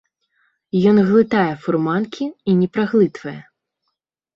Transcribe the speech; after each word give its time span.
Ён 0.93 0.97
глытае 1.11 1.45
фурманкі 1.67 2.25
і 2.33 2.51
не 2.59 2.67
праглытвае. 2.75 3.41